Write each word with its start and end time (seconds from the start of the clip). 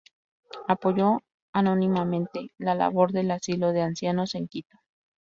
Apoyó 0.67 1.19
anónimamente 1.53 2.49
la 2.57 2.73
labor 2.73 3.11
del 3.11 3.29
asilo 3.29 3.71
de 3.71 3.83
ancianos 3.83 4.33
en 4.33 4.47
Quito. 4.47 4.79